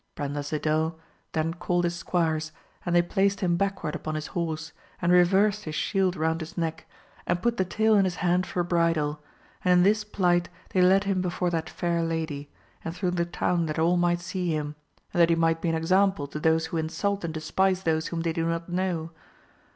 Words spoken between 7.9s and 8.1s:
in